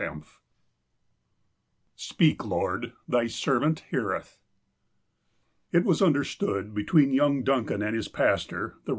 [0.03, 0.23] Ill"
[1.95, 4.39] SPEAK LORD, THY SERVANT HEARETH"
[5.73, 8.89] IT was understood between young Duncan and his pastor, the Eev.